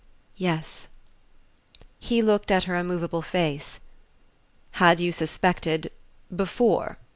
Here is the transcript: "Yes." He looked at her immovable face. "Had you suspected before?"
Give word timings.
"Yes." 0.37 0.87
He 1.99 2.23
looked 2.23 2.49
at 2.49 2.63
her 2.63 2.75
immovable 2.75 3.21
face. 3.21 3.79
"Had 4.71 4.99
you 4.99 5.11
suspected 5.11 5.91
before?" 6.35 6.97